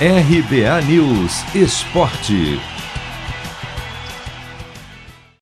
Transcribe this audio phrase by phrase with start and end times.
[0.00, 2.58] RBA News Esporte.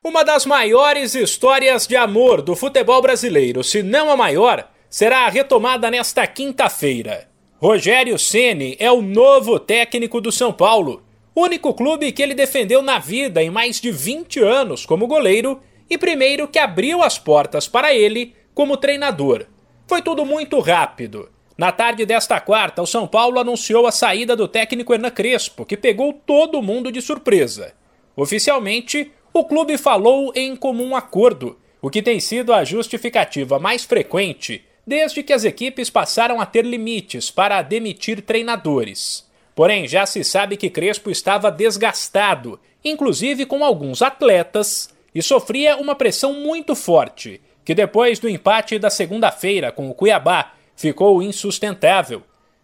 [0.04, 5.90] Uma das maiores histórias de amor do futebol brasileiro, se não a maior, será retomada
[5.90, 7.30] nesta quinta-feira.
[7.56, 11.02] Rogério Ceni é o novo técnico do São Paulo,
[11.34, 15.96] único clube que ele defendeu na vida em mais de 20 anos como goleiro e
[15.96, 19.46] primeiro que abriu as portas para ele como treinador.
[19.86, 21.30] Foi tudo muito rápido.
[21.56, 25.76] Na tarde desta quarta, o São Paulo anunciou a saída do técnico Hernan Crespo, que
[25.76, 27.74] pegou todo mundo de surpresa.
[28.16, 34.64] Oficialmente, o clube falou em comum acordo, o que tem sido a justificativa mais frequente
[34.86, 39.28] desde que as equipes passaram a ter limites para demitir treinadores.
[39.54, 45.94] Porém, já se sabe que Crespo estava desgastado, inclusive com alguns atletas, e sofria uma
[45.94, 52.22] pressão muito forte, que depois do empate da segunda-feira com o Cuiabá ficou insustentável.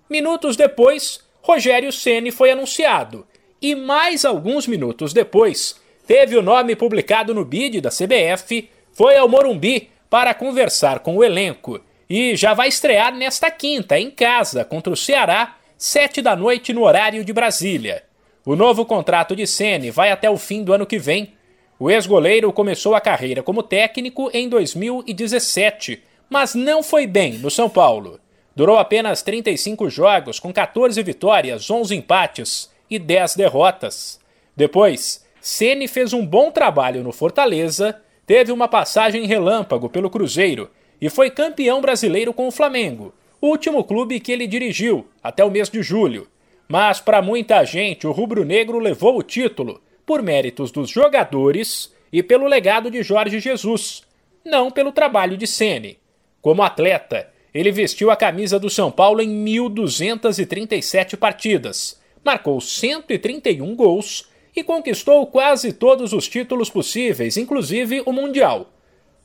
[0.09, 3.27] Minutos depois, Rogério Ceni foi anunciado
[3.61, 9.29] e mais alguns minutos depois, teve o nome publicado no bid da CBF, foi ao
[9.29, 14.93] Morumbi para conversar com o elenco e já vai estrear nesta quinta em casa contra
[14.93, 18.05] o Ceará, sete da noite no horário de Brasília.
[18.45, 21.35] O novo contrato de Ceni vai até o fim do ano que vem.
[21.79, 27.69] O ex-goleiro começou a carreira como técnico em 2017 mas não foi bem no São
[27.69, 28.21] Paulo.
[28.55, 34.21] Durou apenas 35 jogos, com 14 vitórias, 11 empates e 10 derrotas.
[34.57, 40.71] Depois, Ceni fez um bom trabalho no Fortaleza, teve uma passagem relâmpago pelo Cruzeiro
[41.01, 45.71] e foi campeão brasileiro com o Flamengo, último clube que ele dirigiu até o mês
[45.71, 46.27] de julho.
[46.69, 52.47] Mas para muita gente, o rubro-negro levou o título por méritos dos jogadores e pelo
[52.47, 54.03] legado de Jorge Jesus,
[54.45, 55.99] não pelo trabalho de Ceni.
[56.41, 64.29] Como atleta, ele vestiu a camisa do São Paulo em 1.237 partidas, marcou 131 gols
[64.55, 68.71] e conquistou quase todos os títulos possíveis, inclusive o Mundial.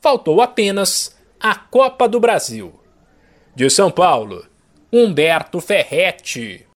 [0.00, 2.72] Faltou apenas a Copa do Brasil.
[3.54, 4.46] De São Paulo,
[4.92, 6.66] Humberto Ferretti.